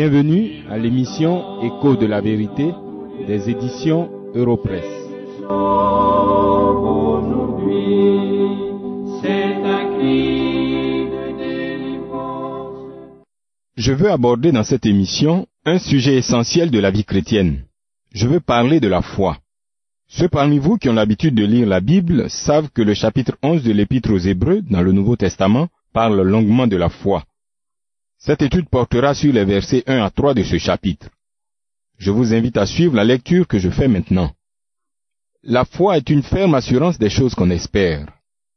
Bienvenue 0.00 0.62
à 0.70 0.78
l'émission 0.78 1.60
Écho 1.60 1.96
de 1.96 2.06
la 2.06 2.20
vérité 2.20 2.70
des 3.26 3.50
éditions 3.50 4.08
Europresse. 4.32 4.84
Je 13.76 13.92
veux 13.92 14.08
aborder 14.12 14.52
dans 14.52 14.62
cette 14.62 14.86
émission 14.86 15.48
un 15.64 15.80
sujet 15.80 16.14
essentiel 16.14 16.70
de 16.70 16.78
la 16.78 16.92
vie 16.92 17.04
chrétienne. 17.04 17.64
Je 18.14 18.28
veux 18.28 18.38
parler 18.38 18.78
de 18.78 18.86
la 18.86 19.02
foi. 19.02 19.38
Ceux 20.06 20.28
parmi 20.28 20.60
vous 20.60 20.76
qui 20.76 20.88
ont 20.88 20.94
l'habitude 20.94 21.34
de 21.34 21.44
lire 21.44 21.66
la 21.66 21.80
Bible 21.80 22.30
savent 22.30 22.70
que 22.72 22.82
le 22.82 22.94
chapitre 22.94 23.36
11 23.42 23.64
de 23.64 23.72
l'Épître 23.72 24.12
aux 24.12 24.18
Hébreux 24.18 24.62
dans 24.62 24.82
le 24.82 24.92
Nouveau 24.92 25.16
Testament 25.16 25.66
parle 25.92 26.22
longuement 26.22 26.68
de 26.68 26.76
la 26.76 26.88
foi. 26.88 27.24
Cette 28.18 28.42
étude 28.42 28.68
portera 28.68 29.14
sur 29.14 29.32
les 29.32 29.44
versets 29.44 29.84
1 29.86 30.02
à 30.02 30.10
3 30.10 30.34
de 30.34 30.42
ce 30.42 30.58
chapitre. 30.58 31.08
Je 31.98 32.10
vous 32.10 32.34
invite 32.34 32.56
à 32.56 32.66
suivre 32.66 32.96
la 32.96 33.04
lecture 33.04 33.46
que 33.46 33.60
je 33.60 33.70
fais 33.70 33.86
maintenant. 33.86 34.32
La 35.44 35.64
foi 35.64 35.96
est 35.96 36.10
une 36.10 36.24
ferme 36.24 36.54
assurance 36.54 36.98
des 36.98 37.10
choses 37.10 37.36
qu'on 37.36 37.50
espère, 37.50 38.06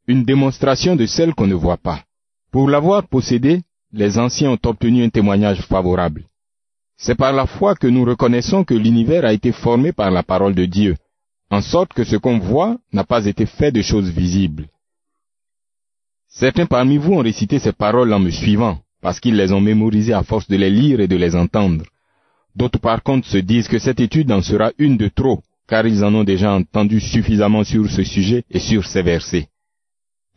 une 0.07 0.23
démonstration 0.23 0.95
de 0.95 1.05
celles 1.05 1.35
qu'on 1.35 1.45
ne 1.45 1.53
voit 1.53 1.77
pas. 1.77 2.03
Pour 2.51 2.69
l'avoir 2.69 3.07
possédée, 3.07 3.61
les 3.93 4.17
anciens 4.17 4.49
ont 4.49 4.59
obtenu 4.65 5.03
un 5.03 5.09
témoignage 5.09 5.61
favorable. 5.61 6.25
C'est 6.97 7.15
par 7.15 7.31
la 7.31 7.45
foi 7.45 7.75
que 7.75 7.87
nous 7.87 8.03
reconnaissons 8.03 8.63
que 8.63 8.73
l'univers 8.73 9.25
a 9.25 9.33
été 9.33 9.51
formé 9.51 9.91
par 9.91 10.09
la 10.09 10.23
parole 10.23 10.55
de 10.55 10.65
Dieu, 10.65 10.95
en 11.51 11.61
sorte 11.61 11.93
que 11.93 12.03
ce 12.03 12.15
qu'on 12.15 12.39
voit 12.39 12.77
n'a 12.93 13.03
pas 13.03 13.25
été 13.25 13.45
fait 13.45 13.71
de 13.71 13.83
choses 13.83 14.09
visibles. 14.09 14.69
Certains 16.29 16.65
parmi 16.65 16.97
vous 16.97 17.13
ont 17.13 17.19
récité 17.19 17.59
ces 17.59 17.73
paroles 17.73 18.13
en 18.13 18.19
me 18.19 18.31
suivant, 18.31 18.79
parce 19.01 19.19
qu'ils 19.19 19.35
les 19.35 19.51
ont 19.51 19.61
mémorisées 19.61 20.13
à 20.13 20.23
force 20.23 20.47
de 20.47 20.55
les 20.55 20.69
lire 20.69 20.99
et 20.99 21.07
de 21.07 21.15
les 21.15 21.35
entendre. 21.35 21.83
D'autres 22.55 22.79
par 22.79 23.01
contre 23.01 23.27
se 23.27 23.37
disent 23.37 23.67
que 23.67 23.79
cette 23.79 23.99
étude 23.99 24.31
en 24.31 24.41
sera 24.41 24.71
une 24.77 24.97
de 24.97 25.07
trop, 25.07 25.41
car 25.67 25.87
ils 25.87 26.03
en 26.03 26.13
ont 26.13 26.23
déjà 26.23 26.53
entendu 26.53 26.99
suffisamment 26.99 27.63
sur 27.63 27.89
ce 27.89 28.03
sujet 28.03 28.43
et 28.49 28.59
sur 28.59 28.85
ces 28.85 29.01
versets. 29.01 29.47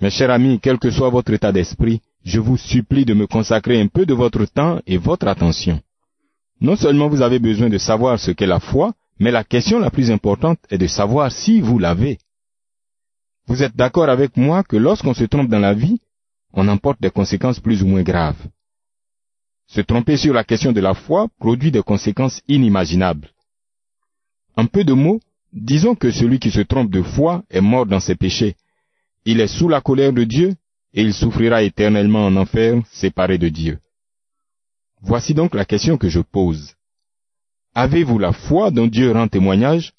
Mes 0.00 0.10
chers 0.10 0.30
amis, 0.30 0.60
quel 0.60 0.78
que 0.78 0.90
soit 0.90 1.10
votre 1.10 1.32
état 1.32 1.52
d'esprit, 1.52 2.00
je 2.24 2.40
vous 2.40 2.56
supplie 2.56 3.04
de 3.04 3.14
me 3.14 3.26
consacrer 3.26 3.80
un 3.80 3.88
peu 3.88 4.06
de 4.06 4.14
votre 4.14 4.44
temps 4.46 4.80
et 4.86 4.96
votre 4.96 5.28
attention. 5.28 5.80
Non 6.60 6.76
seulement 6.76 7.08
vous 7.08 7.22
avez 7.22 7.38
besoin 7.38 7.68
de 7.68 7.78
savoir 7.78 8.18
ce 8.18 8.30
qu'est 8.30 8.46
la 8.46 8.60
foi, 8.60 8.94
mais 9.18 9.30
la 9.30 9.44
question 9.44 9.78
la 9.78 9.90
plus 9.90 10.10
importante 10.10 10.58
est 10.70 10.78
de 10.78 10.86
savoir 10.86 11.30
si 11.30 11.60
vous 11.60 11.78
l'avez. 11.78 12.18
Vous 13.46 13.62
êtes 13.62 13.76
d'accord 13.76 14.08
avec 14.08 14.36
moi 14.36 14.62
que 14.62 14.76
lorsqu'on 14.76 15.14
se 15.14 15.24
trompe 15.24 15.48
dans 15.48 15.58
la 15.58 15.74
vie, 15.74 16.00
on 16.54 16.68
emporte 16.68 17.00
des 17.00 17.10
conséquences 17.10 17.60
plus 17.60 17.82
ou 17.82 17.86
moins 17.86 18.02
graves. 18.02 18.46
Se 19.66 19.80
tromper 19.80 20.16
sur 20.16 20.32
la 20.32 20.44
question 20.44 20.72
de 20.72 20.80
la 20.80 20.94
foi 20.94 21.28
produit 21.38 21.70
des 21.70 21.82
conséquences 21.82 22.40
inimaginables. 22.48 23.28
En 24.56 24.66
peu 24.66 24.84
de 24.84 24.92
mots, 24.92 25.20
disons 25.52 25.94
que 25.94 26.10
celui 26.10 26.38
qui 26.38 26.50
se 26.50 26.60
trompe 26.60 26.90
de 26.90 27.02
foi 27.02 27.42
est 27.50 27.60
mort 27.60 27.86
dans 27.86 28.00
ses 28.00 28.14
péchés. 28.14 28.56
Il 29.24 29.40
est 29.40 29.48
sous 29.48 29.68
la 29.68 29.80
colère 29.80 30.12
de 30.12 30.24
Dieu 30.24 30.54
et 30.92 31.02
il 31.02 31.12
souffrira 31.12 31.62
éternellement 31.62 32.26
en 32.26 32.36
enfer 32.36 32.80
séparé 32.90 33.38
de 33.38 33.48
Dieu. 33.48 33.78
Voici 35.00 35.34
donc 35.34 35.54
la 35.54 35.64
question 35.64 35.98
que 35.98 36.08
je 36.08 36.20
pose. 36.20 36.74
Avez-vous 37.74 38.18
la 38.18 38.32
foi 38.32 38.70
dont 38.70 38.86
Dieu 38.86 39.10
rend 39.10 39.26
témoignage? 39.26 39.92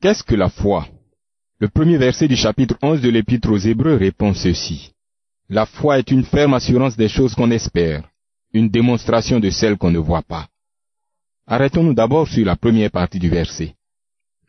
Qu'est-ce 0.00 0.22
que 0.22 0.34
la 0.34 0.48
foi? 0.48 0.88
Le 1.58 1.68
premier 1.68 1.98
verset 1.98 2.26
du 2.26 2.34
chapitre 2.34 2.74
11 2.80 3.02
de 3.02 3.10
l'Épître 3.10 3.50
aux 3.50 3.58
Hébreux 3.58 3.96
répond 3.96 4.32
ceci. 4.32 4.92
La 5.50 5.66
foi 5.66 5.98
est 5.98 6.10
une 6.10 6.24
ferme 6.24 6.54
assurance 6.54 6.96
des 6.96 7.08
choses 7.08 7.34
qu'on 7.34 7.50
espère, 7.50 8.08
une 8.54 8.70
démonstration 8.70 9.40
de 9.40 9.50
celles 9.50 9.76
qu'on 9.76 9.90
ne 9.90 9.98
voit 9.98 10.22
pas. 10.22 10.48
Arrêtons-nous 11.46 11.92
d'abord 11.92 12.28
sur 12.28 12.46
la 12.46 12.56
première 12.56 12.90
partie 12.90 13.18
du 13.18 13.28
verset. 13.28 13.74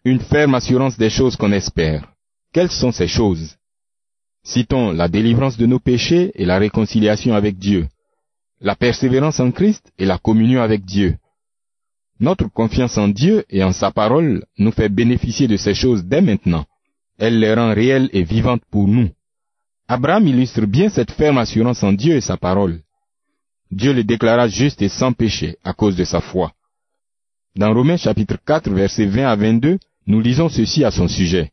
Une 0.05 0.21
ferme 0.21 0.55
assurance 0.55 0.97
des 0.97 1.09
choses 1.09 1.35
qu'on 1.35 1.51
espère. 1.51 2.13
Quelles 2.53 2.71
sont 2.71 2.93
ces 2.93 3.09
choses? 3.09 3.57
Citons 4.43 4.93
la 4.93 5.09
délivrance 5.09 5.57
de 5.57 5.65
nos 5.65 5.79
péchés 5.79 6.31
et 6.35 6.45
la 6.45 6.59
réconciliation 6.59 7.33
avec 7.35 7.57
Dieu, 7.57 7.89
la 8.61 8.75
persévérance 8.75 9.41
en 9.41 9.51
Christ 9.51 9.91
et 9.97 10.05
la 10.05 10.17
communion 10.17 10.61
avec 10.61 10.85
Dieu, 10.85 11.17
notre 12.21 12.47
confiance 12.47 12.97
en 12.99 13.07
Dieu 13.07 13.43
et 13.49 13.63
en 13.63 13.73
sa 13.73 13.91
parole 13.91 14.45
nous 14.59 14.71
fait 14.71 14.89
bénéficier 14.89 15.47
de 15.47 15.57
ces 15.57 15.73
choses 15.73 16.05
dès 16.05 16.21
maintenant. 16.21 16.65
Elle 17.17 17.39
les 17.39 17.53
rend 17.53 17.73
réelles 17.73 18.09
et 18.13 18.23
vivantes 18.23 18.61
pour 18.71 18.87
nous. 18.87 19.09
Abraham 19.87 20.27
illustre 20.27 20.65
bien 20.65 20.89
cette 20.89 21.11
ferme 21.11 21.39
assurance 21.39 21.83
en 21.83 21.91
Dieu 21.91 22.15
et 22.15 22.21
sa 22.21 22.37
parole. 22.37 22.79
Dieu 23.71 23.91
le 23.91 24.03
déclara 24.03 24.47
juste 24.47 24.81
et 24.81 24.89
sans 24.89 25.13
péché 25.13 25.57
à 25.63 25.73
cause 25.73 25.95
de 25.95 26.03
sa 26.03 26.21
foi. 26.21 26.53
Dans 27.55 27.73
Romains 27.73 27.97
chapitre 27.97 28.37
4 28.45 28.69
versets 28.69 29.07
20 29.07 29.25
à 29.27 29.35
22, 29.35 29.79
nous 30.07 30.21
lisons 30.21 30.47
ceci 30.47 30.85
à 30.85 30.91
son 30.91 31.07
sujet. 31.07 31.51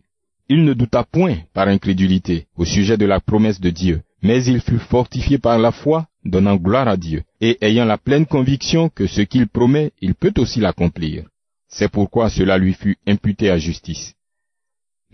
Il 0.48 0.64
ne 0.64 0.74
douta 0.74 1.02
point 1.02 1.38
par 1.54 1.68
incrédulité 1.68 2.46
au 2.56 2.64
sujet 2.64 2.96
de 2.96 3.06
la 3.06 3.20
promesse 3.20 3.60
de 3.60 3.70
Dieu, 3.70 4.02
mais 4.22 4.44
il 4.44 4.60
fut 4.60 4.78
fortifié 4.78 5.38
par 5.38 5.58
la 5.58 5.72
foi 5.72 6.06
donnant 6.24 6.56
gloire 6.56 6.88
à 6.88 6.96
Dieu, 6.96 7.22
et 7.40 7.56
ayant 7.60 7.84
la 7.84 7.98
pleine 7.98 8.26
conviction 8.26 8.88
que 8.88 9.06
ce 9.06 9.22
qu'il 9.22 9.48
promet, 9.48 9.92
il 10.00 10.14
peut 10.14 10.34
aussi 10.38 10.60
l'accomplir. 10.60 11.24
C'est 11.68 11.90
pourquoi 11.90 12.30
cela 12.30 12.58
lui 12.58 12.74
fut 12.74 12.96
imputé 13.06 13.50
à 13.50 13.58
justice. 13.58 14.14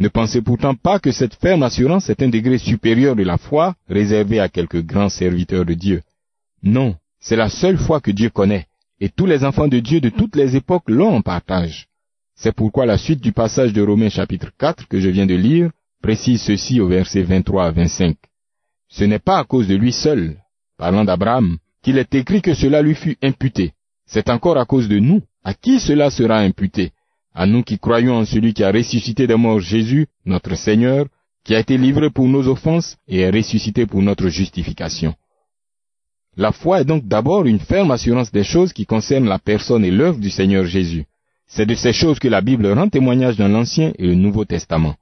Ne 0.00 0.08
pensez 0.08 0.42
pourtant 0.42 0.74
pas 0.74 0.98
que 0.98 1.12
cette 1.12 1.34
ferme 1.34 1.62
assurance 1.62 2.10
est 2.10 2.22
un 2.22 2.28
degré 2.28 2.58
supérieur 2.58 3.14
de 3.14 3.22
la 3.22 3.38
foi 3.38 3.76
réservé 3.88 4.40
à 4.40 4.48
quelques 4.48 4.82
grands 4.82 5.08
serviteurs 5.08 5.64
de 5.64 5.74
Dieu. 5.74 6.02
Non, 6.62 6.96
c'est 7.20 7.36
la 7.36 7.48
seule 7.48 7.78
foi 7.78 8.00
que 8.00 8.10
Dieu 8.10 8.30
connaît, 8.30 8.66
et 9.00 9.08
tous 9.08 9.26
les 9.26 9.44
enfants 9.44 9.68
de 9.68 9.78
Dieu 9.78 10.00
de 10.00 10.08
toutes 10.08 10.36
les 10.36 10.56
époques 10.56 10.88
l'ont 10.90 11.14
en 11.14 11.22
partage. 11.22 11.86
C'est 12.34 12.54
pourquoi 12.54 12.86
la 12.86 12.98
suite 12.98 13.20
du 13.20 13.32
passage 13.32 13.72
de 13.72 13.82
Romains 13.82 14.08
chapitre 14.08 14.50
4 14.58 14.88
que 14.88 14.98
je 14.98 15.08
viens 15.08 15.26
de 15.26 15.36
lire 15.36 15.70
précise 16.02 16.42
ceci 16.42 16.80
au 16.80 16.88
verset 16.88 17.22
23 17.22 17.66
à 17.66 17.70
25. 17.70 18.16
Ce 18.88 19.04
n'est 19.04 19.18
pas 19.18 19.38
à 19.38 19.44
cause 19.44 19.68
de 19.68 19.74
lui 19.74 19.92
seul, 19.92 20.36
parlant 20.76 21.04
d'Abraham, 21.04 21.58
qu'il 21.82 21.98
est 21.98 22.14
écrit 22.14 22.42
que 22.42 22.54
cela 22.54 22.82
lui 22.82 22.94
fut 22.94 23.16
imputé. 23.22 23.72
C'est 24.06 24.30
encore 24.30 24.58
à 24.58 24.64
cause 24.64 24.88
de 24.88 24.98
nous. 24.98 25.22
À 25.42 25.52
qui 25.54 25.78
cela 25.80 26.10
sera 26.10 26.38
imputé? 26.38 26.92
À 27.34 27.46
nous 27.46 27.62
qui 27.62 27.78
croyons 27.78 28.16
en 28.16 28.24
celui 28.24 28.54
qui 28.54 28.64
a 28.64 28.70
ressuscité 28.70 29.26
des 29.26 29.34
morts 29.34 29.60
Jésus, 29.60 30.06
notre 30.24 30.54
Seigneur, 30.54 31.06
qui 31.44 31.54
a 31.54 31.60
été 31.60 31.76
livré 31.76 32.08
pour 32.08 32.26
nos 32.26 32.48
offenses 32.48 32.96
et 33.06 33.20
est 33.20 33.30
ressuscité 33.30 33.86
pour 33.86 34.00
notre 34.00 34.28
justification. 34.28 35.14
La 36.36 36.52
foi 36.52 36.80
est 36.80 36.84
donc 36.84 37.06
d'abord 37.06 37.44
une 37.44 37.60
ferme 37.60 37.90
assurance 37.90 38.32
des 38.32 38.44
choses 38.44 38.72
qui 38.72 38.86
concernent 38.86 39.28
la 39.28 39.38
personne 39.38 39.84
et 39.84 39.90
l'œuvre 39.90 40.18
du 40.18 40.30
Seigneur 40.30 40.64
Jésus. 40.64 41.04
C'est 41.46 41.66
de 41.66 41.74
ces 41.74 41.92
choses 41.92 42.18
que 42.18 42.28
la 42.28 42.40
Bible 42.40 42.66
rend 42.72 42.88
témoignage 42.88 43.36
dans 43.36 43.48
l'Ancien 43.48 43.92
et 43.98 44.06
le 44.06 44.14
Nouveau 44.14 44.44
Testament. 44.44 44.94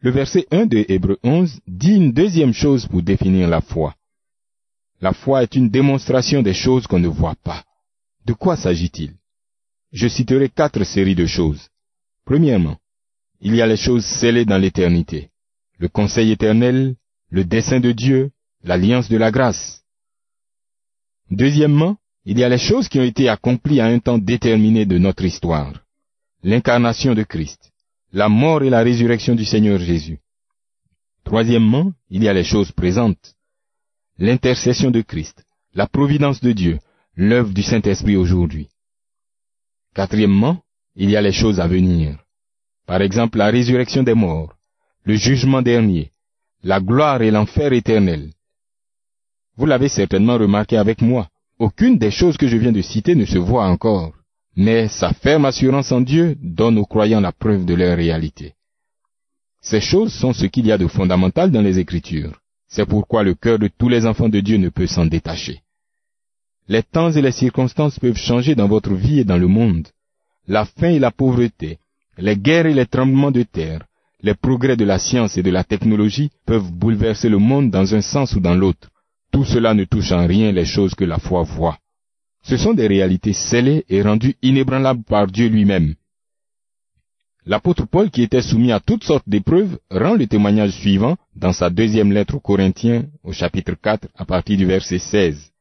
Le 0.00 0.10
verset 0.10 0.46
1 0.52 0.66
de 0.66 0.84
Hébreu 0.88 1.18
11 1.24 1.60
dit 1.66 1.94
une 1.94 2.12
deuxième 2.12 2.52
chose 2.52 2.86
pour 2.86 3.02
définir 3.02 3.48
la 3.48 3.60
foi. 3.60 3.96
La 5.00 5.12
foi 5.12 5.42
est 5.42 5.56
une 5.56 5.70
démonstration 5.70 6.40
des 6.40 6.54
choses 6.54 6.86
qu'on 6.86 7.00
ne 7.00 7.08
voit 7.08 7.34
pas. 7.42 7.64
De 8.24 8.32
quoi 8.32 8.56
s'agit-il? 8.56 9.14
Je 9.92 10.06
citerai 10.06 10.50
quatre 10.50 10.84
séries 10.84 11.16
de 11.16 11.26
choses. 11.26 11.68
Premièrement, 12.24 12.76
il 13.40 13.56
y 13.56 13.62
a 13.62 13.66
les 13.66 13.76
choses 13.76 14.04
scellées 14.04 14.44
dans 14.44 14.58
l'éternité. 14.58 15.30
Le 15.78 15.88
conseil 15.88 16.30
éternel, 16.30 16.94
le 17.30 17.44
dessein 17.44 17.80
de 17.80 17.90
Dieu, 17.90 18.30
l'alliance 18.62 19.08
de 19.08 19.16
la 19.16 19.32
grâce. 19.32 19.82
Deuxièmement, 21.30 21.96
il 22.24 22.38
y 22.38 22.44
a 22.44 22.48
les 22.48 22.58
choses 22.58 22.88
qui 22.88 23.00
ont 23.00 23.04
été 23.04 23.28
accomplies 23.28 23.80
à 23.80 23.86
un 23.86 23.98
temps 23.98 24.18
déterminé 24.18 24.86
de 24.86 24.98
notre 24.98 25.24
histoire. 25.24 25.72
L'incarnation 26.44 27.14
de 27.14 27.24
Christ, 27.24 27.72
la 28.12 28.28
mort 28.28 28.62
et 28.62 28.70
la 28.70 28.82
résurrection 28.82 29.34
du 29.34 29.44
Seigneur 29.44 29.78
Jésus. 29.78 30.18
Troisièmement, 31.24 31.92
il 32.08 32.22
y 32.22 32.28
a 32.28 32.32
les 32.32 32.44
choses 32.44 32.72
présentes. 32.72 33.34
L'intercession 34.18 34.90
de 34.90 35.02
Christ, 35.02 35.44
la 35.74 35.86
providence 35.86 36.40
de 36.40 36.52
Dieu, 36.52 36.78
l'œuvre 37.16 37.52
du 37.52 37.62
Saint-Esprit 37.62 38.16
aujourd'hui. 38.16 38.68
Quatrièmement, 39.94 40.62
il 40.96 41.10
y 41.10 41.16
a 41.16 41.20
les 41.20 41.32
choses 41.32 41.60
à 41.60 41.68
venir. 41.68 42.18
Par 42.86 43.02
exemple, 43.02 43.38
la 43.38 43.50
résurrection 43.50 44.02
des 44.02 44.14
morts, 44.14 44.54
le 45.04 45.14
jugement 45.14 45.62
dernier, 45.62 46.12
la 46.62 46.80
gloire 46.80 47.22
et 47.22 47.30
l'enfer 47.30 47.72
éternel. 47.72 48.32
Vous 49.56 49.66
l'avez 49.66 49.88
certainement 49.88 50.38
remarqué 50.38 50.76
avec 50.76 51.02
moi, 51.02 51.28
aucune 51.58 51.98
des 51.98 52.10
choses 52.10 52.36
que 52.36 52.48
je 52.48 52.56
viens 52.56 52.72
de 52.72 52.82
citer 52.82 53.14
ne 53.14 53.26
se 53.26 53.38
voit 53.38 53.66
encore, 53.66 54.14
mais 54.60 54.88
sa 54.88 55.12
ferme 55.12 55.44
assurance 55.44 55.92
en 55.92 56.00
Dieu 56.00 56.36
donne 56.42 56.78
aux 56.78 56.84
croyants 56.84 57.20
la 57.20 57.30
preuve 57.30 57.64
de 57.64 57.74
leur 57.74 57.96
réalité. 57.96 58.54
Ces 59.62 59.80
choses 59.80 60.12
sont 60.12 60.32
ce 60.32 60.46
qu'il 60.46 60.66
y 60.66 60.72
a 60.72 60.78
de 60.78 60.88
fondamental 60.88 61.52
dans 61.52 61.62
les 61.62 61.78
Écritures. 61.78 62.40
C'est 62.66 62.84
pourquoi 62.84 63.22
le 63.22 63.34
cœur 63.34 63.60
de 63.60 63.68
tous 63.68 63.88
les 63.88 64.04
enfants 64.04 64.28
de 64.28 64.40
Dieu 64.40 64.56
ne 64.56 64.68
peut 64.68 64.88
s'en 64.88 65.06
détacher. 65.06 65.60
Les 66.66 66.82
temps 66.82 67.12
et 67.12 67.22
les 67.22 67.30
circonstances 67.30 68.00
peuvent 68.00 68.18
changer 68.18 68.56
dans 68.56 68.66
votre 68.66 68.94
vie 68.94 69.20
et 69.20 69.24
dans 69.24 69.38
le 69.38 69.46
monde. 69.46 69.86
La 70.48 70.64
faim 70.64 70.90
et 70.90 70.98
la 70.98 71.12
pauvreté, 71.12 71.78
les 72.16 72.36
guerres 72.36 72.66
et 72.66 72.74
les 72.74 72.86
tremblements 72.86 73.30
de 73.30 73.44
terre, 73.44 73.84
les 74.22 74.34
progrès 74.34 74.76
de 74.76 74.84
la 74.84 74.98
science 74.98 75.38
et 75.38 75.44
de 75.44 75.52
la 75.52 75.62
technologie 75.62 76.32
peuvent 76.44 76.72
bouleverser 76.72 77.28
le 77.28 77.38
monde 77.38 77.70
dans 77.70 77.94
un 77.94 78.00
sens 78.00 78.34
ou 78.34 78.40
dans 78.40 78.56
l'autre. 78.56 78.90
Tout 79.30 79.44
cela 79.44 79.72
ne 79.72 79.84
touche 79.84 80.10
en 80.10 80.26
rien 80.26 80.50
les 80.50 80.64
choses 80.64 80.96
que 80.96 81.04
la 81.04 81.18
foi 81.18 81.44
voit. 81.44 81.78
Ce 82.48 82.56
sont 82.56 82.72
des 82.72 82.86
réalités 82.86 83.34
scellées 83.34 83.84
et 83.90 84.00
rendues 84.00 84.36
inébranlables 84.40 85.04
par 85.04 85.26
Dieu 85.26 85.48
lui-même. 85.48 85.94
L'apôtre 87.44 87.86
Paul, 87.86 88.10
qui 88.10 88.22
était 88.22 88.40
soumis 88.40 88.72
à 88.72 88.80
toutes 88.80 89.04
sortes 89.04 89.28
d'épreuves, 89.28 89.78
rend 89.90 90.14
le 90.14 90.26
témoignage 90.26 90.70
suivant 90.70 91.18
dans 91.36 91.52
sa 91.52 91.68
deuxième 91.68 92.10
lettre 92.10 92.36
aux 92.36 92.40
Corinthiens, 92.40 93.04
au 93.22 93.32
chapitre 93.32 93.74
4, 93.74 94.08
à 94.16 94.24
partir 94.24 94.56
du 94.56 94.64
verset 94.64 94.98
16. 94.98 95.52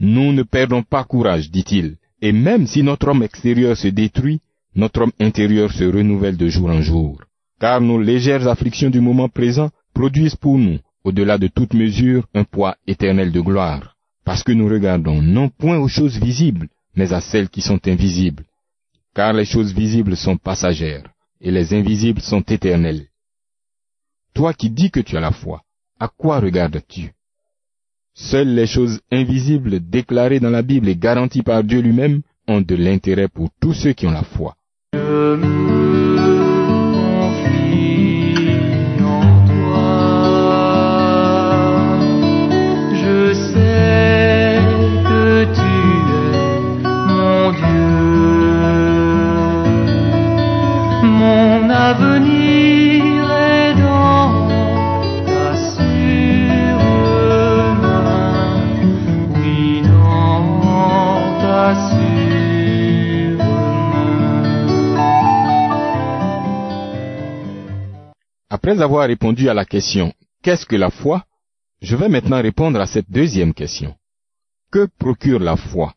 Nous 0.00 0.32
ne 0.32 0.42
perdons 0.42 0.82
pas 0.82 1.04
courage, 1.04 1.50
dit-il, 1.50 1.96
et 2.22 2.32
même 2.32 2.66
si 2.66 2.82
notre 2.82 3.08
homme 3.08 3.22
extérieur 3.22 3.76
se 3.76 3.88
détruit, 3.88 4.40
notre 4.74 5.02
homme 5.02 5.12
intérieur 5.20 5.70
se 5.70 5.84
renouvelle 5.84 6.38
de 6.38 6.48
jour 6.48 6.70
en 6.70 6.80
jour. 6.80 7.20
Car 7.60 7.82
nos 7.82 8.00
légères 8.00 8.48
afflictions 8.48 8.88
du 8.90 9.02
moment 9.02 9.28
présent 9.28 9.70
produisent 9.92 10.36
pour 10.36 10.56
nous, 10.56 10.78
au-delà 11.04 11.36
de 11.36 11.48
toute 11.48 11.74
mesure, 11.74 12.26
un 12.34 12.44
poids 12.44 12.76
éternel 12.86 13.32
de 13.32 13.40
gloire. 13.42 13.96
Parce 14.24 14.42
que 14.42 14.52
nous 14.52 14.68
regardons 14.68 15.20
non 15.20 15.48
point 15.48 15.78
aux 15.78 15.88
choses 15.88 16.18
visibles, 16.18 16.68
mais 16.94 17.12
à 17.12 17.20
celles 17.20 17.48
qui 17.48 17.60
sont 17.60 17.80
invisibles. 17.86 18.44
Car 19.14 19.32
les 19.32 19.44
choses 19.44 19.72
visibles 19.74 20.16
sont 20.16 20.36
passagères, 20.36 21.04
et 21.40 21.50
les 21.50 21.74
invisibles 21.74 22.22
sont 22.22 22.42
éternelles. 22.42 23.06
Toi 24.34 24.54
qui 24.54 24.70
dis 24.70 24.90
que 24.90 25.00
tu 25.00 25.16
as 25.16 25.20
la 25.20 25.32
foi, 25.32 25.62
à 26.00 26.08
quoi 26.08 26.40
regardes-tu? 26.40 27.12
Seules 28.14 28.54
les 28.54 28.66
choses 28.66 29.00
invisibles 29.10 29.80
déclarées 29.80 30.40
dans 30.40 30.50
la 30.50 30.62
Bible 30.62 30.88
et 30.88 30.96
garanties 30.96 31.42
par 31.42 31.64
Dieu 31.64 31.80
lui-même 31.80 32.22
ont 32.46 32.60
de 32.60 32.74
l'intérêt 32.74 33.28
pour 33.28 33.48
tous 33.60 33.74
ceux 33.74 33.92
qui 33.92 34.06
ont 34.06 34.10
la 34.10 34.22
foi. 34.22 34.54
Après 68.64 68.80
avoir 68.80 69.08
répondu 69.08 69.48
à 69.48 69.54
la 69.54 69.64
question 69.64 70.14
Qu'est-ce 70.40 70.66
que 70.66 70.76
la 70.76 70.90
foi? 70.90 71.24
Je 71.80 71.96
vais 71.96 72.08
maintenant 72.08 72.40
répondre 72.40 72.80
à 72.80 72.86
cette 72.86 73.10
deuxième 73.10 73.54
question. 73.54 73.96
Que 74.70 74.86
procure 75.00 75.40
la 75.40 75.56
foi? 75.56 75.94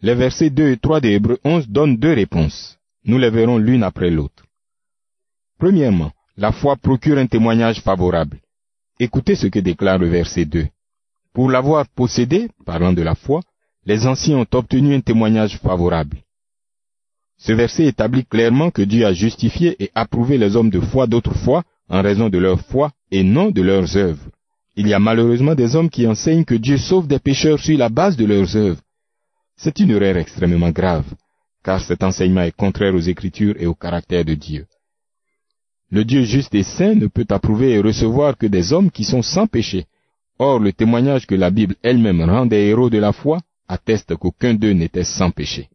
Les 0.00 0.14
versets 0.14 0.50
2 0.50 0.70
et 0.70 0.76
3 0.76 1.00
de 1.00 1.08
Hébreux 1.08 1.40
11 1.42 1.66
donnent 1.66 1.96
deux 1.96 2.12
réponses. 2.12 2.78
Nous 3.04 3.18
les 3.18 3.30
verrons 3.30 3.58
l'une 3.58 3.82
après 3.82 4.10
l'autre. 4.10 4.44
Premièrement, 5.58 6.12
la 6.36 6.52
foi 6.52 6.76
procure 6.76 7.18
un 7.18 7.26
témoignage 7.26 7.80
favorable. 7.80 8.38
Écoutez 9.00 9.34
ce 9.34 9.48
que 9.48 9.58
déclare 9.58 9.98
le 9.98 10.08
verset 10.08 10.44
2. 10.44 10.68
Pour 11.32 11.50
l'avoir 11.50 11.88
possédé, 11.88 12.48
parlant 12.64 12.92
de 12.92 13.02
la 13.02 13.16
foi, 13.16 13.40
les 13.84 14.06
anciens 14.06 14.38
ont 14.38 14.46
obtenu 14.52 14.94
un 14.94 15.00
témoignage 15.00 15.58
favorable. 15.58 16.18
Ce 17.38 17.52
verset 17.52 17.86
établit 17.86 18.24
clairement 18.24 18.70
que 18.70 18.82
Dieu 18.82 19.06
a 19.06 19.12
justifié 19.12 19.76
et 19.82 19.90
approuvé 19.94 20.38
les 20.38 20.56
hommes 20.56 20.70
de 20.70 20.80
foi 20.80 21.06
d'autrefois 21.06 21.64
en 21.88 22.02
raison 22.02 22.28
de 22.28 22.38
leur 22.38 22.60
foi 22.60 22.92
et 23.10 23.22
non 23.22 23.50
de 23.50 23.62
leurs 23.62 23.96
œuvres. 23.96 24.24
Il 24.74 24.88
y 24.88 24.94
a 24.94 24.98
malheureusement 24.98 25.54
des 25.54 25.76
hommes 25.76 25.90
qui 25.90 26.06
enseignent 26.06 26.44
que 26.44 26.54
Dieu 26.54 26.76
sauve 26.76 27.06
des 27.06 27.18
pécheurs 27.18 27.58
sur 27.58 27.78
la 27.78 27.88
base 27.88 28.16
de 28.16 28.24
leurs 28.24 28.56
œuvres. 28.56 28.80
C'est 29.56 29.78
une 29.78 29.90
erreur 29.90 30.16
extrêmement 30.16 30.70
grave, 30.70 31.06
car 31.64 31.80
cet 31.80 32.02
enseignement 32.02 32.42
est 32.42 32.56
contraire 32.56 32.94
aux 32.94 33.00
Écritures 33.00 33.54
et 33.58 33.66
au 33.66 33.74
caractère 33.74 34.24
de 34.24 34.34
Dieu. 34.34 34.66
Le 35.90 36.04
Dieu 36.04 36.24
juste 36.24 36.54
et 36.54 36.62
saint 36.62 36.94
ne 36.94 37.06
peut 37.06 37.26
approuver 37.30 37.72
et 37.72 37.80
recevoir 37.80 38.36
que 38.36 38.46
des 38.46 38.72
hommes 38.72 38.90
qui 38.90 39.04
sont 39.04 39.22
sans 39.22 39.46
péché. 39.46 39.86
Or, 40.38 40.58
le 40.58 40.72
témoignage 40.72 41.26
que 41.26 41.34
la 41.34 41.50
Bible 41.50 41.76
elle-même 41.82 42.22
rend 42.22 42.44
des 42.44 42.66
héros 42.66 42.90
de 42.90 42.98
la 42.98 43.12
foi 43.12 43.40
atteste 43.68 44.14
qu'aucun 44.16 44.54
d'eux 44.54 44.72
n'était 44.72 45.04
sans 45.04 45.30
péché. 45.30 45.70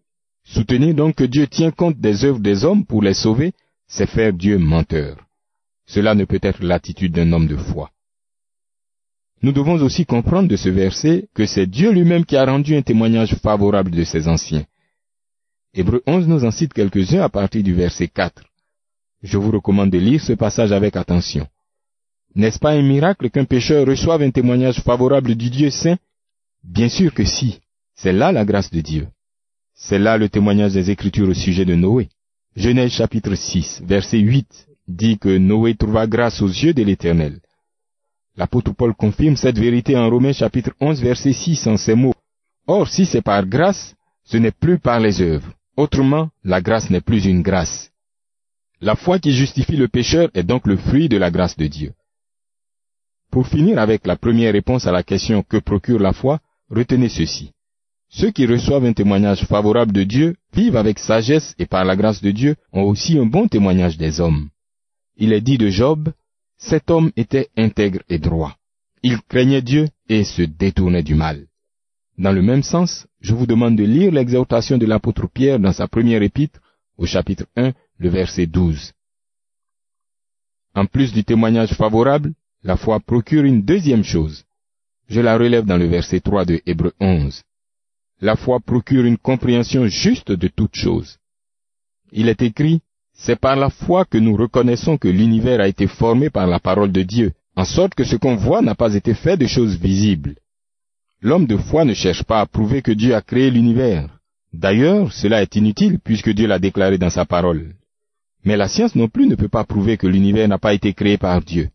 Soutenir 0.53 0.93
donc 0.93 1.15
que 1.15 1.23
Dieu 1.23 1.47
tient 1.47 1.71
compte 1.71 1.97
des 1.97 2.25
œuvres 2.25 2.39
des 2.39 2.65
hommes 2.65 2.85
pour 2.85 3.01
les 3.01 3.13
sauver, 3.13 3.53
c'est 3.87 4.05
faire 4.05 4.33
Dieu 4.33 4.57
menteur. 4.57 5.15
Cela 5.85 6.13
ne 6.13 6.25
peut 6.25 6.41
être 6.41 6.61
l'attitude 6.61 7.13
d'un 7.13 7.31
homme 7.31 7.47
de 7.47 7.55
foi. 7.55 7.89
Nous 9.41 9.53
devons 9.53 9.81
aussi 9.81 10.05
comprendre 10.05 10.49
de 10.49 10.57
ce 10.57 10.67
verset 10.67 11.29
que 11.33 11.45
c'est 11.45 11.67
Dieu 11.67 11.91
lui-même 11.91 12.25
qui 12.25 12.35
a 12.35 12.45
rendu 12.45 12.75
un 12.75 12.81
témoignage 12.81 13.33
favorable 13.35 13.91
de 13.91 14.03
ses 14.03 14.27
anciens. 14.27 14.65
Hébreu 15.73 16.03
11 16.05 16.27
nous 16.27 16.43
en 16.43 16.51
cite 16.51 16.73
quelques-uns 16.73 17.21
à 17.21 17.29
partir 17.29 17.63
du 17.63 17.73
verset 17.73 18.09
4. 18.09 18.43
Je 19.23 19.37
vous 19.37 19.51
recommande 19.51 19.89
de 19.89 19.99
lire 19.99 20.21
ce 20.21 20.33
passage 20.33 20.73
avec 20.73 20.97
attention. 20.97 21.47
N'est-ce 22.35 22.59
pas 22.59 22.71
un 22.71 22.81
miracle 22.81 23.29
qu'un 23.29 23.45
pécheur 23.45 23.87
reçoive 23.87 24.21
un 24.21 24.31
témoignage 24.31 24.81
favorable 24.81 25.33
du 25.35 25.49
Dieu 25.49 25.69
saint? 25.69 25.97
Bien 26.61 26.89
sûr 26.89 27.13
que 27.13 27.23
si. 27.23 27.61
C'est 27.95 28.11
là 28.11 28.33
la 28.33 28.43
grâce 28.43 28.69
de 28.69 28.81
Dieu. 28.81 29.07
C'est 29.83 29.97
là 29.97 30.15
le 30.15 30.29
témoignage 30.29 30.73
des 30.73 30.91
Écritures 30.91 31.27
au 31.27 31.33
sujet 31.33 31.65
de 31.65 31.73
Noé. 31.73 32.07
Genèse 32.55 32.91
chapitre 32.91 33.33
6, 33.33 33.81
verset 33.83 34.19
8 34.19 34.67
dit 34.87 35.17
que 35.17 35.37
Noé 35.37 35.73
trouva 35.75 36.05
grâce 36.05 36.39
aux 36.43 36.47
yeux 36.47 36.73
de 36.73 36.83
l'Éternel. 36.83 37.39
L'apôtre 38.35 38.73
Paul 38.73 38.93
confirme 38.93 39.35
cette 39.35 39.57
vérité 39.57 39.97
en 39.97 40.07
Romains 40.07 40.33
chapitre 40.33 40.71
11, 40.79 41.01
verset 41.01 41.33
6 41.33 41.65
en 41.65 41.77
ces 41.77 41.95
mots. 41.95 42.13
Or, 42.67 42.87
si 42.89 43.07
c'est 43.07 43.23
par 43.23 43.47
grâce, 43.47 43.95
ce 44.23 44.37
n'est 44.37 44.51
plus 44.51 44.77
par 44.77 44.99
les 44.99 45.19
œuvres. 45.19 45.51
Autrement, 45.75 46.29
la 46.43 46.61
grâce 46.61 46.91
n'est 46.91 47.01
plus 47.01 47.25
une 47.25 47.41
grâce. 47.41 47.89
La 48.81 48.95
foi 48.95 49.17
qui 49.17 49.31
justifie 49.31 49.77
le 49.77 49.87
pécheur 49.87 50.29
est 50.35 50.43
donc 50.43 50.67
le 50.67 50.77
fruit 50.77 51.09
de 51.09 51.17
la 51.17 51.31
grâce 51.31 51.57
de 51.57 51.65
Dieu. 51.65 51.93
Pour 53.31 53.47
finir 53.47 53.79
avec 53.79 54.05
la 54.05 54.15
première 54.15 54.53
réponse 54.53 54.85
à 54.85 54.91
la 54.91 55.01
question 55.01 55.41
que 55.41 55.57
procure 55.57 55.99
la 55.99 56.13
foi, 56.13 56.39
retenez 56.69 57.09
ceci. 57.09 57.51
Ceux 58.13 58.31
qui 58.31 58.45
reçoivent 58.45 58.83
un 58.83 58.93
témoignage 58.93 59.45
favorable 59.45 59.93
de 59.93 60.03
Dieu 60.03 60.35
vivent 60.53 60.75
avec 60.75 60.99
sagesse 60.99 61.55
et 61.57 61.65
par 61.65 61.85
la 61.85 61.95
grâce 61.95 62.21
de 62.21 62.31
Dieu 62.31 62.57
ont 62.73 62.83
aussi 62.83 63.17
un 63.17 63.25
bon 63.25 63.47
témoignage 63.47 63.97
des 63.97 64.19
hommes. 64.19 64.49
Il 65.15 65.31
est 65.31 65.39
dit 65.39 65.57
de 65.57 65.69
Job, 65.69 66.11
cet 66.57 66.91
homme 66.91 67.11
était 67.15 67.47
intègre 67.57 68.01
et 68.09 68.19
droit. 68.19 68.57
Il 69.01 69.21
craignait 69.21 69.61
Dieu 69.61 69.87
et 70.09 70.25
se 70.25 70.41
détournait 70.41 71.03
du 71.03 71.15
mal. 71.15 71.47
Dans 72.17 72.33
le 72.33 72.41
même 72.41 72.63
sens, 72.63 73.07
je 73.21 73.33
vous 73.33 73.47
demande 73.47 73.77
de 73.77 73.85
lire 73.85 74.11
l'exhortation 74.11 74.77
de 74.77 74.85
l'apôtre 74.85 75.27
Pierre 75.27 75.59
dans 75.59 75.71
sa 75.71 75.87
première 75.87 76.21
épître, 76.21 76.59
au 76.97 77.05
chapitre 77.05 77.45
1, 77.55 77.71
le 77.97 78.09
verset 78.09 78.45
12. 78.45 78.91
En 80.75 80.85
plus 80.85 81.13
du 81.13 81.23
témoignage 81.23 81.73
favorable, 81.73 82.33
la 82.61 82.75
foi 82.75 82.99
procure 82.99 83.45
une 83.45 83.63
deuxième 83.63 84.03
chose. 84.03 84.43
Je 85.07 85.21
la 85.21 85.37
relève 85.37 85.65
dans 85.65 85.77
le 85.77 85.87
verset 85.87 86.19
3 86.19 86.45
de 86.45 86.61
Hébreu 86.65 86.93
11. 86.99 87.41
La 88.21 88.35
foi 88.35 88.59
procure 88.59 89.05
une 89.05 89.17
compréhension 89.17 89.87
juste 89.87 90.31
de 90.31 90.47
toutes 90.47 90.75
choses. 90.75 91.17
Il 92.11 92.29
est 92.29 92.43
écrit, 92.43 92.81
c'est 93.13 93.39
par 93.39 93.55
la 93.55 93.71
foi 93.71 94.05
que 94.05 94.19
nous 94.19 94.35
reconnaissons 94.35 94.97
que 94.97 95.07
l'univers 95.07 95.59
a 95.59 95.67
été 95.67 95.87
formé 95.87 96.29
par 96.29 96.45
la 96.45 96.59
parole 96.59 96.91
de 96.91 97.01
Dieu, 97.01 97.33
en 97.55 97.65
sorte 97.65 97.95
que 97.95 98.03
ce 98.03 98.15
qu'on 98.15 98.35
voit 98.35 98.61
n'a 98.61 98.75
pas 98.75 98.93
été 98.93 99.15
fait 99.15 99.37
de 99.37 99.47
choses 99.47 99.75
visibles. 99.75 100.35
L'homme 101.21 101.47
de 101.47 101.57
foi 101.57 101.83
ne 101.83 101.95
cherche 101.95 102.23
pas 102.23 102.41
à 102.41 102.45
prouver 102.45 102.83
que 102.83 102.91
Dieu 102.91 103.15
a 103.15 103.21
créé 103.21 103.49
l'univers. 103.49 104.07
D'ailleurs, 104.53 105.11
cela 105.11 105.41
est 105.41 105.55
inutile 105.55 105.99
puisque 106.03 106.29
Dieu 106.29 106.45
l'a 106.45 106.59
déclaré 106.59 106.99
dans 106.99 107.09
sa 107.09 107.25
parole. 107.25 107.73
Mais 108.43 108.57
la 108.57 108.67
science 108.67 108.95
non 108.95 109.07
plus 109.07 109.27
ne 109.27 109.35
peut 109.35 109.49
pas 109.49 109.63
prouver 109.63 109.97
que 109.97 110.07
l'univers 110.07 110.47
n'a 110.47 110.57
pas 110.59 110.73
été 110.73 110.93
créé 110.93 111.17
par 111.17 111.41
Dieu. 111.41 111.69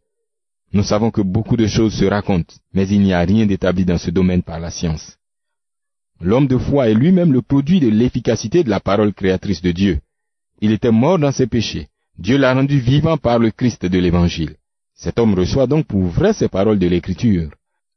Nous 0.73 0.83
savons 0.85 1.11
que 1.11 1.23
beaucoup 1.23 1.57
de 1.57 1.67
choses 1.67 1.95
se 1.95 2.05
racontent, 2.05 2.55
mais 2.73 2.89
il 2.89 3.01
n'y 3.01 3.13
a 3.13 3.21
rien 3.21 3.47
d'établi 3.47 3.85
dans 3.85 3.99
ce 3.99 4.11
domaine 4.11 4.43
par 4.43 4.61
la 4.61 4.71
science. 4.71 5.17
L'homme 6.21 6.47
de 6.47 6.57
foi 6.57 6.89
est 6.89 6.95
lui-même 6.95 7.33
le 7.33 7.43
produit 7.43 7.81
de 7.81 7.89
l'efficacité 7.89 8.65
de 8.65 8.71
la 8.71 8.81
parole 8.81 9.13
créatrice 9.13 9.63
de 9.63 9.73
Dieu. 9.73 10.01
Il 10.61 10.73
était 10.73 10.91
mort 10.91 11.19
dans 11.19 11.33
ses 11.33 11.47
péchés. 11.47 11.89
Dieu 12.19 12.39
l'a 12.39 12.55
rendu 12.55 12.79
vivant 12.79 13.19
par 13.19 13.39
le 13.39 13.51
Christ 13.51 13.85
de 13.85 13.99
l'Évangile. 13.99 14.57
Cet 14.95 15.19
homme 15.19 15.35
reçoit 15.35 15.67
donc 15.67 15.87
pour 15.87 16.05
vrai 16.05 16.33
ces 16.33 16.49
paroles 16.49 16.79
de 16.79 16.87
l'Écriture. 16.87 17.51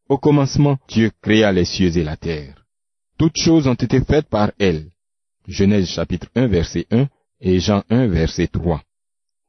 Au 0.09 0.17
commencement, 0.17 0.77
Dieu 0.89 1.11
créa 1.21 1.51
les 1.53 1.63
cieux 1.63 1.95
et 1.97 2.03
la 2.03 2.17
terre. 2.17 2.65
Toutes 3.17 3.37
choses 3.37 3.67
ont 3.67 3.75
été 3.75 4.01
faites 4.01 4.27
par 4.27 4.51
elle. 4.59 4.87
Genèse 5.47 5.87
chapitre 5.87 6.27
1 6.35 6.47
verset 6.47 6.85
1 6.91 7.07
et 7.41 7.59
Jean 7.59 7.83
1 7.89 8.07
verset 8.07 8.47
3. 8.47 8.81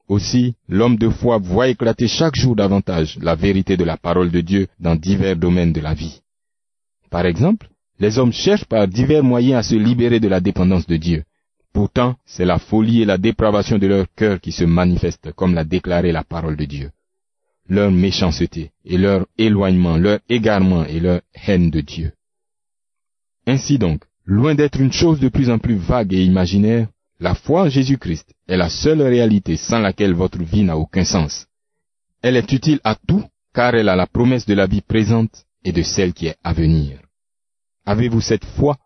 Aussi, 0.07 0.55
l'homme 0.69 0.97
de 0.97 1.09
foi 1.09 1.39
voit 1.39 1.69
éclater 1.69 2.09
chaque 2.09 2.37
jour 2.37 2.55
davantage 2.55 3.19
la 3.21 3.35
vérité 3.35 3.77
de 3.77 3.85
la 3.85 3.97
parole 3.97 4.31
de 4.31 4.41
Dieu 4.41 4.69
dans 4.79 4.97
divers 4.97 5.37
domaines 5.37 5.73
de 5.73 5.81
la 5.81 5.95
vie. 5.95 6.21
Par 7.11 7.27
exemple, 7.27 7.69
les 8.00 8.19
hommes 8.19 8.33
cherchent 8.33 8.64
par 8.64 8.88
divers 8.88 9.23
moyens 9.23 9.59
à 9.59 9.62
se 9.62 9.75
libérer 9.75 10.21
de 10.21 10.28
la 10.28 10.40
dépendance 10.40 10.87
de 10.87 10.97
Dieu. 10.97 11.25
Pourtant, 11.73 12.16
c'est 12.25 12.47
la 12.47 12.59
folie 12.59 13.02
et 13.02 13.04
la 13.04 13.19
dépravation 13.19 13.78
de 13.78 13.87
leur 13.87 14.07
cœur 14.16 14.40
qui 14.40 14.52
se 14.52 14.64
manifestent 14.64 15.33
comme 15.33 15.54
l'a 15.54 15.64
déclaré 15.64 16.11
la 16.11 16.25
parole 16.25 16.57
de 16.57 16.64
Dieu. 16.64 16.90
Leur 17.69 17.92
méchanceté 17.92 18.73
et 18.85 18.99
leur 18.99 19.26
éloignement, 19.38 19.97
leur 19.97 20.19
égarement 20.28 20.85
et 20.87 20.99
leur 20.99 21.21
haine 21.47 21.71
de 21.71 21.83
Dieu. 21.83 22.12
Ainsi 23.47 23.78
donc, 23.78 24.02
loin 24.25 24.54
d'être 24.54 24.80
une 24.80 24.92
chose 24.92 25.21
de 25.21 25.28
plus 25.28 25.50
en 25.50 25.59
plus 25.59 25.76
vague 25.76 26.12
et 26.14 26.25
imaginaire, 26.25 26.88
la 27.21 27.35
foi 27.35 27.64
en 27.64 27.69
Jésus-Christ 27.69 28.35
est 28.49 28.57
la 28.57 28.71
seule 28.71 29.02
réalité 29.02 29.57
sans 29.57 29.78
laquelle 29.78 30.14
votre 30.14 30.42
vie 30.42 30.64
n'a 30.64 30.78
aucun 30.78 31.04
sens. 31.04 31.47
Elle 32.23 32.37
est 32.37 32.50
utile 32.50 32.80
à 32.83 32.97
tout 32.97 33.25
car 33.54 33.75
elle 33.75 33.90
a 33.90 33.97
la 33.97 34.07
promesse 34.07 34.47
de 34.47 34.54
la 34.54 34.66
vie 34.66 34.80
présente 34.80 35.45
et 35.64 35.73
de 35.73 35.83
celle 35.83 36.14
qui 36.14 36.28
est 36.28 36.37
à 36.42 36.52
venir. 36.54 36.99
Avez-vous 37.91 38.21
cette 38.21 38.45
foi 38.45 38.77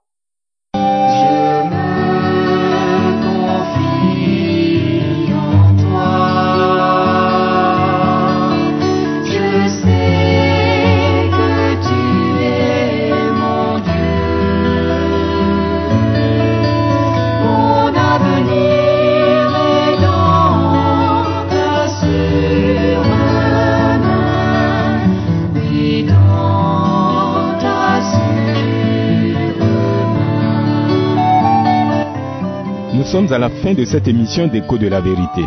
Nous 33.04 33.10
sommes 33.10 33.32
à 33.34 33.38
la 33.38 33.50
fin 33.50 33.74
de 33.74 33.84
cette 33.84 34.08
émission 34.08 34.46
d'Écho 34.48 34.78
de 34.78 34.86
la 34.88 35.02
vérité. 35.02 35.44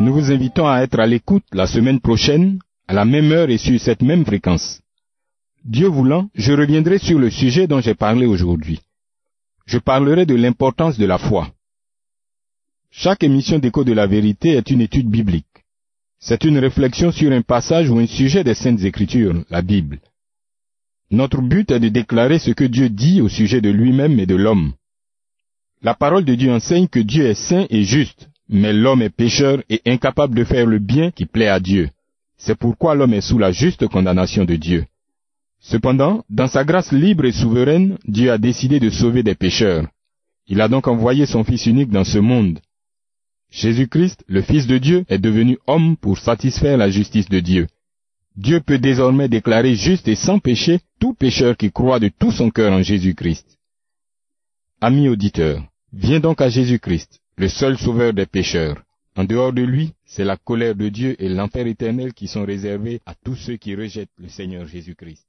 Nous 0.00 0.12
vous 0.12 0.32
invitons 0.32 0.66
à 0.66 0.80
être 0.82 0.98
à 0.98 1.06
l'écoute 1.06 1.44
la 1.52 1.68
semaine 1.68 2.00
prochaine, 2.00 2.58
à 2.88 2.94
la 2.94 3.04
même 3.04 3.30
heure 3.30 3.48
et 3.48 3.58
sur 3.58 3.80
cette 3.80 4.02
même 4.02 4.24
fréquence. 4.24 4.80
Dieu 5.64 5.86
voulant, 5.86 6.28
je 6.34 6.52
reviendrai 6.52 6.98
sur 6.98 7.20
le 7.20 7.30
sujet 7.30 7.68
dont 7.68 7.80
j'ai 7.80 7.94
parlé 7.94 8.26
aujourd'hui. 8.26 8.80
Je 9.66 9.78
parlerai 9.78 10.26
de 10.26 10.34
l'importance 10.34 10.98
de 10.98 11.06
la 11.06 11.16
foi. 11.16 11.48
Chaque 12.90 13.22
émission 13.22 13.60
d'Écho 13.60 13.84
de 13.84 13.92
la 13.92 14.08
vérité 14.08 14.50
est 14.50 14.68
une 14.68 14.80
étude 14.80 15.08
biblique. 15.08 15.64
C'est 16.18 16.42
une 16.42 16.58
réflexion 16.58 17.12
sur 17.12 17.30
un 17.30 17.42
passage 17.42 17.88
ou 17.88 18.00
un 18.00 18.06
sujet 18.06 18.42
des 18.42 18.54
Saintes 18.54 18.82
Écritures, 18.82 19.44
la 19.48 19.62
Bible. 19.62 20.00
Notre 21.12 21.40
but 21.40 21.70
est 21.70 21.80
de 21.80 21.88
déclarer 21.88 22.40
ce 22.40 22.50
que 22.50 22.64
Dieu 22.64 22.88
dit 22.88 23.20
au 23.20 23.28
sujet 23.28 23.60
de 23.60 23.70
lui-même 23.70 24.18
et 24.18 24.26
de 24.26 24.34
l'homme. 24.34 24.72
La 25.84 25.92
parole 25.92 26.24
de 26.24 26.34
Dieu 26.34 26.50
enseigne 26.50 26.88
que 26.88 26.98
Dieu 26.98 27.26
est 27.26 27.34
saint 27.34 27.66
et 27.68 27.82
juste, 27.82 28.30
mais 28.48 28.72
l'homme 28.72 29.02
est 29.02 29.10
pécheur 29.10 29.62
et 29.68 29.82
incapable 29.84 30.34
de 30.34 30.42
faire 30.42 30.64
le 30.64 30.78
bien 30.78 31.10
qui 31.10 31.26
plaît 31.26 31.48
à 31.48 31.60
Dieu. 31.60 31.90
C'est 32.38 32.54
pourquoi 32.54 32.94
l'homme 32.94 33.12
est 33.12 33.20
sous 33.20 33.38
la 33.38 33.52
juste 33.52 33.86
condamnation 33.88 34.46
de 34.46 34.56
Dieu. 34.56 34.86
Cependant, 35.60 36.24
dans 36.30 36.46
sa 36.46 36.64
grâce 36.64 36.90
libre 36.90 37.26
et 37.26 37.32
souveraine, 37.32 37.98
Dieu 38.08 38.32
a 38.32 38.38
décidé 38.38 38.80
de 38.80 38.88
sauver 38.88 39.22
des 39.22 39.34
pécheurs. 39.34 39.86
Il 40.46 40.62
a 40.62 40.68
donc 40.68 40.88
envoyé 40.88 41.26
son 41.26 41.44
Fils 41.44 41.66
unique 41.66 41.90
dans 41.90 42.04
ce 42.04 42.18
monde. 42.18 42.60
Jésus-Christ, 43.50 44.24
le 44.26 44.40
Fils 44.40 44.66
de 44.66 44.78
Dieu, 44.78 45.04
est 45.10 45.18
devenu 45.18 45.58
homme 45.66 45.98
pour 45.98 46.16
satisfaire 46.16 46.78
la 46.78 46.88
justice 46.88 47.28
de 47.28 47.40
Dieu. 47.40 47.66
Dieu 48.36 48.60
peut 48.60 48.78
désormais 48.78 49.28
déclarer 49.28 49.74
juste 49.74 50.08
et 50.08 50.16
sans 50.16 50.38
péché 50.38 50.80
tout 50.98 51.12
pécheur 51.12 51.58
qui 51.58 51.70
croit 51.70 52.00
de 52.00 52.08
tout 52.08 52.32
son 52.32 52.48
cœur 52.48 52.72
en 52.72 52.82
Jésus-Christ. 52.82 53.58
Ami 54.80 55.08
auditeur, 55.08 55.62
viens 55.96 56.20
donc 56.20 56.40
à 56.40 56.48
Jésus-Christ, 56.48 57.20
le 57.36 57.48
seul 57.48 57.78
sauveur 57.78 58.12
des 58.12 58.26
pécheurs. 58.26 58.82
En 59.16 59.24
dehors 59.24 59.52
de 59.52 59.62
lui, 59.62 59.92
c'est 60.04 60.24
la 60.24 60.36
colère 60.36 60.74
de 60.74 60.88
Dieu 60.88 61.14
et 61.22 61.28
l'enfer 61.28 61.66
éternel 61.66 62.12
qui 62.12 62.26
sont 62.26 62.44
réservés 62.44 63.00
à 63.06 63.14
tous 63.14 63.36
ceux 63.36 63.56
qui 63.56 63.76
rejettent 63.76 64.10
le 64.18 64.28
Seigneur 64.28 64.66
Jésus-Christ. 64.66 65.24